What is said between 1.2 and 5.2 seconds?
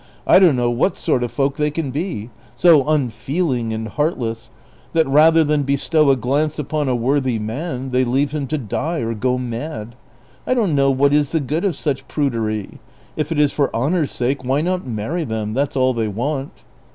of folk they can be, so unfeeling and heartless, that